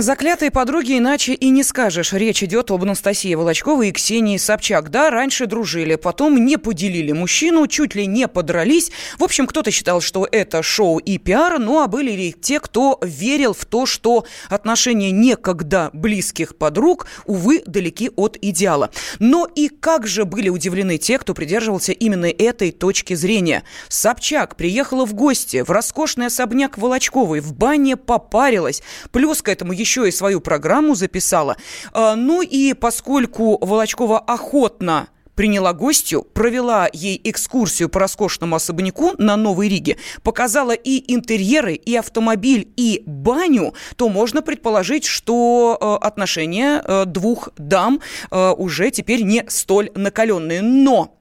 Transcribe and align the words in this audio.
Заклятые 0.00 0.52
подруги 0.52 0.96
иначе 0.96 1.34
и 1.34 1.48
не 1.48 1.64
скажешь. 1.64 2.12
Речь 2.12 2.44
идет 2.44 2.70
об 2.70 2.84
Анастасии 2.84 3.34
Волочковой 3.34 3.88
и 3.88 3.92
Ксении 3.92 4.36
Собчак. 4.36 4.92
Да, 4.92 5.10
раньше 5.10 5.46
дружили, 5.46 5.96
потом 5.96 6.44
не 6.44 6.56
поделили 6.56 7.10
мужчину, 7.10 7.66
чуть 7.66 7.96
ли 7.96 8.06
не 8.06 8.28
подрались. 8.28 8.92
В 9.18 9.24
общем, 9.24 9.48
кто-то 9.48 9.72
считал, 9.72 10.00
что 10.00 10.28
это 10.30 10.62
шоу 10.62 10.98
и 10.98 11.18
пиар, 11.18 11.58
ну 11.58 11.82
а 11.82 11.88
были 11.88 12.12
ли 12.12 12.32
те, 12.32 12.60
кто 12.60 13.00
верил 13.02 13.52
в 13.54 13.64
то, 13.64 13.86
что 13.86 14.24
отношения 14.48 15.10
некогда 15.10 15.90
близких 15.92 16.54
подруг, 16.54 17.08
увы, 17.26 17.64
далеки 17.66 18.12
от 18.14 18.38
идеала. 18.40 18.90
Но 19.18 19.48
и 19.52 19.68
как 19.68 20.06
же 20.06 20.24
были 20.24 20.48
удивлены 20.48 20.98
те, 20.98 21.18
кто 21.18 21.34
придерживался 21.34 21.90
именно 21.90 22.26
этой 22.26 22.70
точки 22.70 23.14
зрения. 23.14 23.64
Собчак 23.88 24.54
приехала 24.54 25.04
в 25.04 25.14
гости 25.14 25.62
в 25.62 25.70
роскошный 25.72 26.26
особняк 26.26 26.78
Волочковой, 26.78 27.40
в 27.40 27.52
бане 27.52 27.96
попарилась. 27.96 28.80
Плюс 29.10 29.42
к 29.42 29.48
этому 29.48 29.72
еще 29.72 29.87
еще 29.88 30.06
и 30.06 30.12
свою 30.12 30.40
программу 30.40 30.94
записала. 30.94 31.56
А, 31.92 32.14
ну 32.14 32.42
и 32.42 32.74
поскольку 32.74 33.58
Волочкова 33.64 34.18
охотно 34.18 35.08
приняла 35.34 35.72
гостью, 35.72 36.22
провела 36.22 36.88
ей 36.92 37.18
экскурсию 37.24 37.88
по 37.88 38.00
роскошному 38.00 38.56
особняку 38.56 39.12
на 39.18 39.36
Новой 39.36 39.68
Риге, 39.68 39.96
показала 40.22 40.72
и 40.72 41.14
интерьеры, 41.14 41.74
и 41.74 41.96
автомобиль, 41.96 42.68
и 42.76 43.02
баню, 43.06 43.72
то 43.96 44.08
можно 44.08 44.42
предположить, 44.42 45.04
что 45.04 45.78
э, 45.80 46.04
отношения 46.06 46.82
э, 46.84 47.04
двух 47.06 47.50
дам 47.56 48.00
э, 48.30 48.50
уже 48.50 48.90
теперь 48.90 49.22
не 49.22 49.44
столь 49.48 49.90
накаленные. 49.94 50.60
Но 50.60 51.17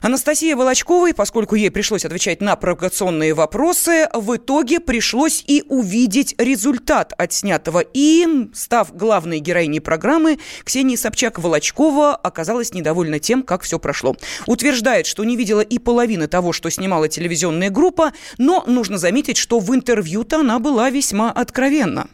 Анастасия 0.00 0.56
Волочковой, 0.56 1.14
поскольку 1.14 1.54
ей 1.54 1.70
пришлось 1.70 2.04
отвечать 2.04 2.40
на 2.40 2.56
провокационные 2.56 3.34
вопросы, 3.34 4.08
в 4.14 4.36
итоге 4.36 4.80
пришлось 4.80 5.42
и 5.46 5.64
увидеть 5.68 6.34
результат 6.38 7.12
отснятого. 7.16 7.84
И, 7.92 8.48
став 8.54 8.94
главной 8.94 9.40
героиней 9.40 9.80
программы, 9.80 10.38
Ксения 10.64 10.96
Собчак-Волочкова 10.96 12.14
оказалась 12.14 12.72
недовольна 12.72 13.18
тем, 13.18 13.42
как 13.42 13.62
все 13.62 13.78
прошло. 13.78 14.16
Утверждает, 14.46 15.06
что 15.06 15.24
не 15.24 15.36
видела 15.36 15.60
и 15.60 15.78
половины 15.78 16.28
того, 16.28 16.52
что 16.52 16.70
снимала 16.70 17.08
телевизионная 17.08 17.70
группа, 17.70 18.12
но 18.38 18.64
нужно 18.66 18.98
заметить, 18.98 19.36
что 19.36 19.58
в 19.58 19.74
интервью-то 19.74 20.40
она 20.40 20.58
была 20.58 20.90
весьма 20.90 21.30
откровенна. 21.30 22.08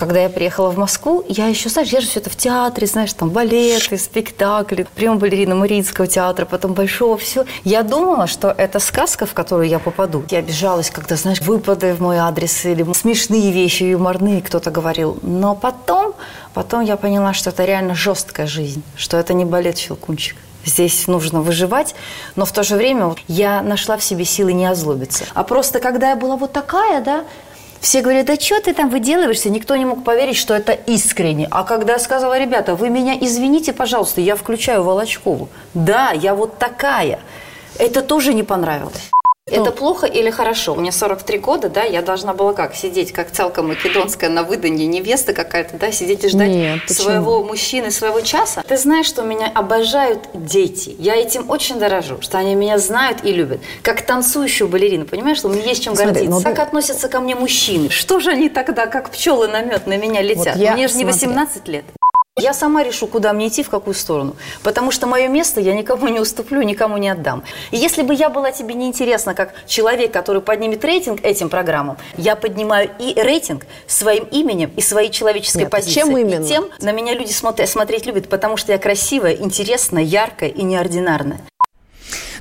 Когда 0.00 0.20
я 0.20 0.28
приехала 0.28 0.70
в 0.70 0.78
Москву, 0.78 1.24
я 1.28 1.48
еще, 1.48 1.68
знаешь, 1.70 1.88
я 1.88 2.00
же 2.00 2.06
все 2.06 2.20
это 2.20 2.30
в 2.30 2.36
театре, 2.36 2.86
знаешь, 2.86 3.12
там 3.12 3.30
балеты, 3.30 3.98
спектакли, 3.98 4.86
прием 4.94 5.18
балерина 5.18 5.56
Мариинского 5.56 6.06
театра, 6.06 6.44
потом 6.46 6.72
Большого, 6.72 7.18
все. 7.18 7.46
Я 7.64 7.82
думала, 7.82 8.28
что 8.28 8.54
это 8.56 8.78
сказка, 8.78 9.26
в 9.26 9.34
которую 9.34 9.68
я 9.68 9.80
попаду. 9.80 10.22
Я 10.30 10.38
обижалась, 10.38 10.90
когда, 10.90 11.16
знаешь, 11.16 11.40
выпады 11.40 11.94
в 11.94 12.00
мой 12.00 12.18
адрес 12.18 12.64
или 12.64 12.86
смешные 12.92 13.50
вещи, 13.50 13.82
юморные, 13.82 14.40
кто-то 14.40 14.70
говорил. 14.70 15.18
Но 15.22 15.56
потом, 15.56 16.14
потом 16.54 16.82
я 16.82 16.96
поняла, 16.96 17.34
что 17.34 17.50
это 17.50 17.64
реально 17.64 17.96
жесткая 17.96 18.46
жизнь, 18.46 18.84
что 18.94 19.16
это 19.16 19.34
не 19.34 19.44
балет 19.44 19.78
«Щелкунчик». 19.78 20.36
Здесь 20.64 21.08
нужно 21.08 21.40
выживать, 21.40 21.96
но 22.36 22.44
в 22.44 22.52
то 22.52 22.62
же 22.62 22.76
время 22.76 23.16
я 23.26 23.62
нашла 23.62 23.96
в 23.96 24.04
себе 24.04 24.24
силы 24.24 24.52
не 24.52 24.66
озлобиться. 24.66 25.24
А 25.34 25.42
просто 25.42 25.80
когда 25.80 26.10
я 26.10 26.16
была 26.16 26.36
вот 26.36 26.52
такая, 26.52 27.00
да, 27.00 27.24
все 27.80 28.02
говорят, 28.02 28.26
да 28.26 28.36
что 28.36 28.60
ты 28.60 28.74
там 28.74 28.88
выделываешься? 28.88 29.50
Никто 29.50 29.76
не 29.76 29.84
мог 29.84 30.04
поверить, 30.04 30.36
что 30.36 30.54
это 30.54 30.72
искренне. 30.72 31.48
А 31.50 31.64
когда 31.64 31.94
я 31.94 31.98
сказала, 31.98 32.38
ребята, 32.38 32.74
вы 32.74 32.90
меня 32.90 33.16
извините, 33.18 33.72
пожалуйста, 33.72 34.20
я 34.20 34.36
включаю 34.36 34.82
Волочкову. 34.82 35.48
Да, 35.74 36.10
я 36.12 36.34
вот 36.34 36.58
такая. 36.58 37.20
Это 37.78 38.02
тоже 38.02 38.34
не 38.34 38.42
понравилось. 38.42 39.10
Это 39.50 39.72
плохо 39.72 40.06
или 40.06 40.30
хорошо? 40.30 40.74
Мне 40.74 40.92
43 40.92 41.38
года, 41.38 41.68
да, 41.68 41.82
я 41.82 42.02
должна 42.02 42.34
была 42.34 42.52
как? 42.52 42.74
Сидеть, 42.74 43.12
как 43.12 43.30
целка 43.30 43.62
македонская 43.62 44.30
на 44.30 44.42
выданье 44.42 44.86
невесты 44.86 45.32
какая-то, 45.32 45.76
да, 45.76 45.90
сидеть 45.92 46.24
и 46.24 46.28
ждать 46.28 46.48
Нет, 46.48 46.80
своего 46.88 47.42
мужчины, 47.42 47.90
своего 47.90 48.20
часа. 48.20 48.62
Ты 48.66 48.76
знаешь, 48.76 49.06
что 49.06 49.22
меня 49.22 49.50
обожают 49.54 50.20
дети. 50.34 50.94
Я 50.98 51.16
этим 51.16 51.48
очень 51.50 51.78
дорожу, 51.78 52.20
что 52.20 52.38
они 52.38 52.54
меня 52.54 52.78
знают 52.78 53.24
и 53.24 53.32
любят. 53.32 53.60
Как 53.82 54.02
танцующую 54.02 54.68
балерину, 54.68 55.06
понимаешь, 55.06 55.38
что 55.38 55.48
у 55.48 55.52
меня 55.52 55.64
есть 55.64 55.82
чем 55.82 55.94
смотри, 55.94 56.12
гордиться. 56.12 56.30
Ну, 56.30 56.42
как 56.42 56.58
относятся 56.58 57.08
ко 57.08 57.20
мне 57.20 57.34
мужчины? 57.34 57.90
Что 57.90 58.20
же 58.20 58.30
они 58.30 58.48
тогда, 58.48 58.86
как 58.86 59.10
пчелы 59.10 59.48
на 59.48 59.62
мед, 59.62 59.86
на 59.86 59.96
меня 59.96 60.22
летят? 60.22 60.56
Вот 60.56 60.62
я, 60.62 60.74
мне 60.74 60.88
же 60.88 60.96
не 60.96 61.04
18 61.04 61.68
лет. 61.68 61.84
Я 62.40 62.54
сама 62.54 62.82
решу, 62.82 63.06
куда 63.06 63.32
мне 63.32 63.48
идти, 63.48 63.62
в 63.62 63.70
какую 63.70 63.94
сторону. 63.94 64.36
Потому 64.62 64.90
что 64.90 65.06
мое 65.06 65.28
место 65.28 65.60
я 65.60 65.74
никому 65.74 66.08
не 66.08 66.20
уступлю, 66.20 66.62
никому 66.62 66.96
не 66.96 67.08
отдам. 67.08 67.42
И 67.70 67.76
если 67.76 68.02
бы 68.02 68.14
я 68.14 68.28
была 68.28 68.52
тебе 68.52 68.74
неинтересна, 68.74 69.34
как 69.34 69.54
человек, 69.66 70.12
который 70.12 70.42
поднимет 70.42 70.84
рейтинг 70.84 71.24
этим 71.24 71.48
программам, 71.48 71.96
я 72.16 72.36
поднимаю 72.36 72.90
и 72.98 73.14
рейтинг 73.14 73.66
своим 73.86 74.24
именем 74.24 74.70
и 74.76 74.80
своей 74.80 75.10
человеческой 75.10 75.62
Нет, 75.62 75.70
позицией. 75.70 75.94
Чем 75.94 76.16
именно? 76.16 76.44
И 76.44 76.48
тем 76.48 76.68
на 76.80 76.92
меня 76.92 77.14
люди 77.14 77.32
смотрят, 77.32 77.68
смотреть 77.68 78.06
любят, 78.06 78.28
потому 78.28 78.56
что 78.56 78.72
я 78.72 78.78
красивая, 78.78 79.34
интересная, 79.34 80.02
яркая 80.02 80.50
и 80.50 80.62
неординарная. 80.62 81.40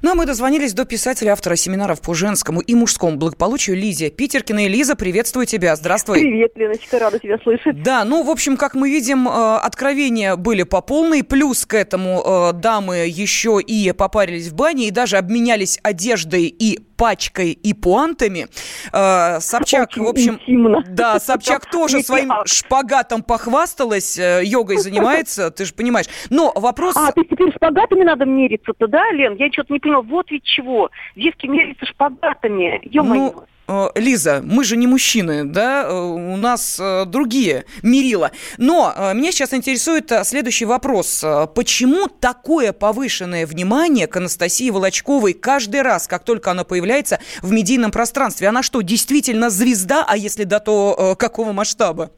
Ну 0.02 0.12
а 0.12 0.16
мы 0.16 0.26
дозвонились 0.26 0.74
до 0.74 0.86
писателя, 0.86 1.32
автора 1.32 1.56
семинаров 1.56 2.02
по 2.02 2.14
женскому 2.14 2.62
и 2.62 2.76
мужскому 2.76 3.18
благополучию 3.18 3.76
Лизе 3.76 4.10
Питеркина. 4.10 4.66
И 4.66 4.68
Лиза, 4.68 4.96
приветствую 4.96 5.46
тебя. 5.46 5.76
Здравствуй. 5.76 6.20
Привет, 6.20 6.52
Леночка, 6.56 7.00
рада 7.00 7.20
тебя 7.20 7.38
слышать. 7.40 7.82
Да, 7.82 8.06
ну, 8.06 8.24
в 8.24 8.30
общем, 8.30 8.58
как 8.58 8.76
мы 8.76 8.90
видим, 8.90 9.28
э, 9.28 9.32
откровения 9.58 10.36
были 10.36 10.64
по 10.64 10.82
полной. 10.82 11.24
Плюс 11.24 11.66
к 11.66 11.74
этому 11.74 12.22
э, 12.24 12.54
дамы 12.54 13.08
еще 13.08 13.60
и 13.60 13.92
попарились 13.92 14.50
в 14.50 14.56
бане 14.56 14.88
и 14.88 14.92
даже 14.92 15.18
обменялись 15.18 15.80
одеждой 15.82 16.46
и 16.46 16.80
пачкой 16.98 17.52
и 17.52 17.74
пуантами. 17.74 18.48
Э, 18.94 19.40
Собчак, 19.40 19.90
Очень 19.92 20.04
в 20.04 20.08
общем, 20.08 20.34
интимно. 20.36 20.84
да, 20.88 21.20
Собчак 21.20 21.70
тоже 21.70 22.02
своим 22.02 22.32
шпагатом 22.46 23.24
похвасталась, 23.24 24.18
йогой 24.18 24.78
занимается, 24.78 25.52
ты 25.52 25.66
же 25.66 25.74
понимаешь. 25.74 26.08
Но 26.30 26.52
вопрос... 26.56 26.96
А, 26.96 27.12
ты 27.12 27.24
теперь 27.24 27.52
шпагатами 27.54 28.04
надо 28.04 28.26
мериться-то, 28.26 28.88
да, 28.88 29.12
Лен? 29.12 29.36
Я 29.36 29.52
что-то 29.52 29.74
не 29.74 29.80
поняла, 29.88 30.02
вот 30.02 30.30
ведь 30.32 30.44
чего. 30.44 30.90
Девки 31.16 31.48
меряются 31.48 31.86
шпагатами, 31.86 32.82
ё-моё. 32.84 33.34
Ну, 33.68 33.88
э, 33.96 34.00
Лиза, 34.00 34.42
мы 34.44 34.64
же 34.64 34.78
не 34.78 34.88
мужчины, 34.88 35.46
да, 35.46 35.84
э, 35.84 35.94
у 35.94 36.36
нас 36.38 36.80
э, 36.80 37.06
другие 37.06 37.66
мерила. 37.82 38.32
Но 38.58 38.94
меня 39.14 39.32
сейчас 39.32 39.54
интересует 39.54 40.12
следующий 40.24 40.66
вопрос. 40.66 41.24
Почему 41.56 42.08
такое 42.08 42.74
повышенное 42.74 43.46
внимание 43.46 44.08
к 44.08 44.16
Анастасии 44.18 44.70
Волочковой 44.70 45.34
каждый 45.34 45.82
раз, 45.82 46.08
как 46.08 46.24
только 46.24 46.52
она 46.52 46.64
появляется 46.64 47.20
в 47.42 47.52
медийном 47.52 47.92
пространстве? 47.92 48.48
Она 48.48 48.64
что, 48.64 48.82
действительно 48.82 49.50
звезда, 49.50 50.06
а 50.08 50.18
если 50.18 50.44
да, 50.44 50.60
то 50.60 51.16
какого 51.18 51.54
масштаба? 51.54 52.12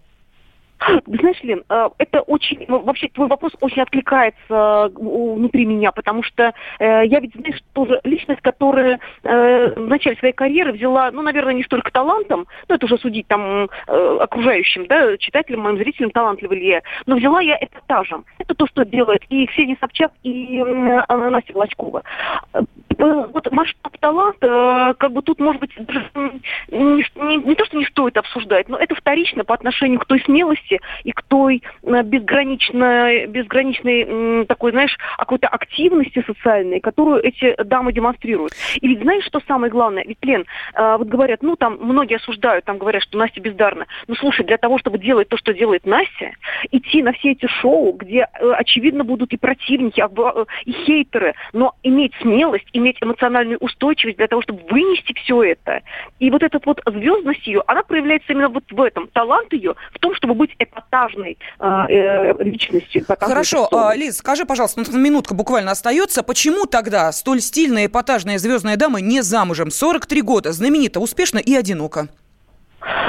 Знаешь, 1.05 1.41
Лен, 1.43 1.63
э, 1.69 1.89
это 1.97 2.21
очень, 2.21 2.65
ну, 2.67 2.79
вообще 2.79 3.07
твой 3.09 3.27
вопрос 3.27 3.53
очень 3.61 3.81
откликается 3.81 4.39
э, 4.49 4.89
внутри 4.95 5.65
меня, 5.65 5.91
потому 5.91 6.23
что 6.23 6.53
э, 6.79 7.05
я 7.05 7.19
ведь, 7.19 7.33
знаешь, 7.35 7.59
тоже 7.73 7.99
личность, 8.03 8.41
которая 8.41 8.99
в 9.23 9.87
начале 9.87 10.15
своей 10.17 10.33
карьеры 10.33 10.71
взяла, 10.73 11.11
ну, 11.11 11.21
наверное, 11.21 11.53
не 11.53 11.63
столько 11.63 11.91
талантом, 11.91 12.47
ну, 12.67 12.75
это 12.75 12.85
уже 12.85 12.97
судить 12.97 13.27
там 13.27 13.69
окружающим, 13.87 14.87
да, 14.87 15.17
читателям, 15.17 15.61
моим 15.61 15.77
зрителям, 15.77 16.11
талантливый 16.11 16.59
ли 16.59 16.67
я, 16.67 16.81
но 17.05 17.15
взяла 17.15 17.41
я 17.41 17.57
эпатажем. 17.59 18.25
Это 18.37 18.53
то, 18.55 18.67
что 18.67 18.85
делает 18.85 19.23
и 19.29 19.45
Ксения 19.47 19.77
Собчак, 19.79 20.11
и 20.23 20.63
Настя 20.63 21.53
Волочкова. 21.53 22.03
Вот 22.99 23.49
масштаб 23.51 23.97
таланта, 23.99 24.93
как 24.99 25.13
бы 25.13 25.21
тут, 25.21 25.39
может 25.39 25.61
быть, 25.61 25.71
даже 25.77 26.09
не, 26.69 27.05
не, 27.15 27.37
не 27.37 27.55
то, 27.55 27.65
что 27.65 27.77
не 27.77 27.85
стоит 27.85 28.17
обсуждать, 28.17 28.67
но 28.67 28.77
это 28.77 28.93
вторично 28.93 29.45
по 29.45 29.53
отношению 29.53 29.99
к 29.99 30.05
той 30.05 30.21
смелости, 30.21 30.81
и 31.03 31.11
к 31.11 31.21
той 31.23 31.63
э, 31.83 32.03
безграничной, 32.03 33.27
безграничной 33.27 34.45
такой, 34.45 34.71
знаешь, 34.71 34.97
какой-то 35.17 35.47
активности 35.47 36.23
социальной, 36.25 36.79
которую 36.79 37.23
эти 37.23 37.55
дамы 37.63 37.93
демонстрируют. 37.93 38.53
И 38.81 38.87
ведь 38.87 39.01
знаешь, 39.01 39.25
что 39.25 39.39
самое 39.47 39.71
главное? 39.71 40.03
Ведь, 40.05 40.23
Лен, 40.23 40.45
э, 40.73 40.97
вот 40.97 41.07
говорят, 41.07 41.41
ну, 41.41 41.55
там 41.55 41.77
многие 41.79 42.17
осуждают, 42.17 42.65
там 42.65 42.77
говорят, 42.77 43.03
что 43.03 43.17
Настя 43.17 43.39
бездарна. 43.39 43.87
Ну, 44.07 44.15
слушай, 44.15 44.45
для 44.45 44.57
того, 44.57 44.77
чтобы 44.77 44.99
делать 44.99 45.29
то, 45.29 45.37
что 45.37 45.53
делает 45.53 45.85
Настя, 45.85 46.31
идти 46.71 47.01
на 47.01 47.13
все 47.13 47.31
эти 47.31 47.47
шоу, 47.47 47.93
где, 47.93 48.27
э, 48.39 48.51
очевидно, 48.51 49.03
будут 49.03 49.31
и 49.33 49.37
противники, 49.37 50.03
и 50.65 50.71
хейтеры, 50.71 51.33
но 51.53 51.75
иметь 51.83 52.13
смелость, 52.21 52.67
иметь 52.73 52.88
эмоциональную 53.01 53.57
устойчивость 53.59 54.17
для 54.17 54.27
того, 54.27 54.41
чтобы 54.41 54.61
вынести 54.69 55.13
все 55.13 55.43
это. 55.43 55.81
И 56.19 56.29
вот 56.29 56.43
эта 56.43 56.59
вот 56.63 56.81
звездность 56.85 57.45
ее, 57.47 57.63
она 57.67 57.83
проявляется 57.83 58.31
именно 58.33 58.49
вот 58.49 58.63
в 58.69 58.81
этом. 58.81 59.07
Талант 59.07 59.53
ее 59.53 59.75
в 59.93 59.99
том, 59.99 60.15
чтобы 60.15 60.33
быть 60.33 60.55
эпатажной 60.59 61.37
а, 61.59 61.87
э, 61.89 62.33
личностью. 62.43 63.05
Хорошо, 63.19 63.67
персоной. 63.69 63.97
Лиз, 63.97 64.17
скажи, 64.17 64.45
пожалуйста, 64.45 64.81
ну, 64.81 64.97
минутка 64.99 65.33
буквально 65.33 65.71
остается. 65.71 66.23
Почему 66.23 66.65
тогда 66.65 67.11
столь 67.11 67.41
стильная 67.41 67.87
эпатажная 67.87 68.37
звездная 68.37 68.77
дама 68.77 69.01
не 69.01 69.21
замужем? 69.21 69.71
43 69.71 70.21
года, 70.21 70.51
знаменита, 70.51 70.99
успешна 70.99 71.39
и 71.39 71.55
одинока. 71.55 72.09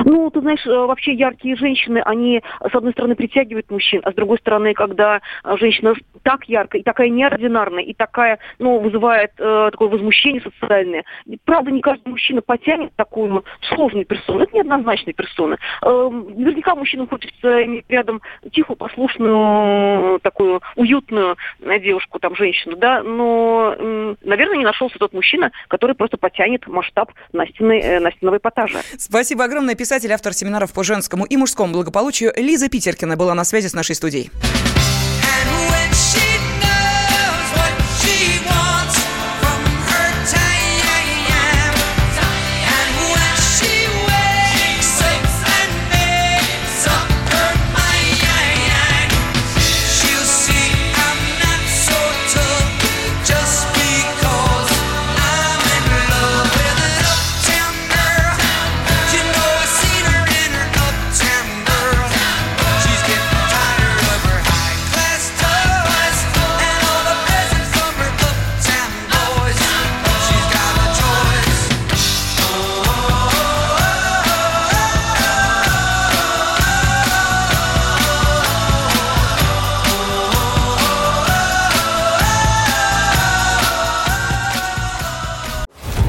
Ну, 0.04 0.30
ты 0.30 0.40
знаешь, 0.40 0.66
э, 0.66 0.70
вообще 0.70 1.12
яркие 1.12 1.56
женщины, 1.56 2.02
они, 2.04 2.42
с 2.60 2.74
одной 2.74 2.92
стороны, 2.92 3.14
притягивают 3.14 3.70
мужчин, 3.70 4.00
а 4.04 4.12
с 4.12 4.14
другой 4.14 4.38
стороны, 4.38 4.74
когда 4.74 5.20
женщина 5.58 5.94
так 6.22 6.44
яркая 6.44 6.80
и 6.80 6.84
такая 6.84 7.08
неординарная, 7.08 7.82
и 7.82 7.94
такая, 7.94 8.38
ну, 8.58 8.78
вызывает 8.78 9.32
э, 9.38 9.68
такое 9.72 9.88
возмущение 9.88 10.42
социальное. 10.42 11.04
Правда, 11.44 11.70
не 11.70 11.80
каждый 11.80 12.08
мужчина 12.08 12.42
потянет 12.42 12.94
такую 12.96 13.44
сложную 13.68 14.04
персону. 14.06 14.40
Это 14.40 14.56
неоднозначная 14.56 15.14
персона. 15.14 15.58
Э, 15.82 16.08
наверняка 16.10 16.74
мужчинам 16.74 17.08
хочется 17.08 17.64
иметь 17.64 17.84
рядом 17.88 18.20
тихую, 18.52 18.76
послушную, 18.76 20.20
такую 20.20 20.60
уютную 20.76 21.36
девушку, 21.80 22.18
там, 22.18 22.34
женщину, 22.36 22.76
да, 22.76 23.02
но, 23.02 23.74
э, 23.78 24.14
наверное, 24.22 24.58
не 24.58 24.64
нашелся 24.64 24.98
тот 24.98 25.12
мужчина, 25.12 25.52
который 25.68 25.94
просто 25.94 26.16
потянет 26.16 26.66
масштаб 26.66 27.12
Настиной, 27.32 27.80
э, 27.80 28.00
Настиного 28.00 28.36
эпатажа. 28.36 28.78
Спасибо 28.98 29.44
огромное. 29.44 29.74
Писатель, 29.90 30.12
автор 30.12 30.32
семинаров 30.32 30.72
по 30.72 30.84
женскому 30.84 31.24
и 31.24 31.36
мужскому 31.36 31.72
благополучию 31.72 32.32
Лиза 32.36 32.68
Питеркина 32.68 33.16
была 33.16 33.34
на 33.34 33.42
связи 33.42 33.66
с 33.66 33.74
нашей 33.74 33.96
студией. 33.96 34.30